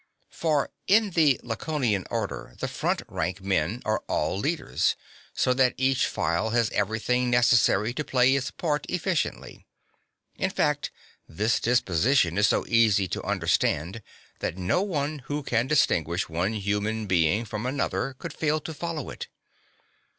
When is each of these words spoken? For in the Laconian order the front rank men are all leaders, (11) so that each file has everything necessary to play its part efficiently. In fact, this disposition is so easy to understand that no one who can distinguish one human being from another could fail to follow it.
For 0.31 0.71
in 0.87 1.11
the 1.11 1.39
Laconian 1.43 2.07
order 2.09 2.55
the 2.57 2.67
front 2.67 3.03
rank 3.07 3.39
men 3.39 3.83
are 3.85 4.01
all 4.07 4.35
leaders, 4.35 4.95
(11) 5.33 5.33
so 5.35 5.53
that 5.53 5.75
each 5.77 6.07
file 6.07 6.49
has 6.49 6.71
everything 6.71 7.29
necessary 7.29 7.93
to 7.93 8.03
play 8.03 8.35
its 8.35 8.49
part 8.49 8.87
efficiently. 8.89 9.67
In 10.37 10.49
fact, 10.49 10.89
this 11.29 11.59
disposition 11.59 12.39
is 12.39 12.47
so 12.47 12.65
easy 12.67 13.07
to 13.09 13.21
understand 13.23 14.01
that 14.39 14.57
no 14.57 14.81
one 14.81 15.19
who 15.25 15.43
can 15.43 15.67
distinguish 15.67 16.27
one 16.27 16.53
human 16.53 17.05
being 17.05 17.45
from 17.45 17.67
another 17.67 18.15
could 18.17 18.33
fail 18.33 18.59
to 18.61 18.73
follow 18.73 19.11
it. 19.11 19.27